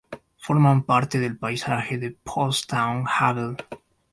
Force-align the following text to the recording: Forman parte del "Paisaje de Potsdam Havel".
Forman 0.43 0.81
parte 0.81 1.19
del 1.19 1.37
"Paisaje 1.37 1.99
de 1.99 2.09
Potsdam 2.23 3.05
Havel". 3.07 3.55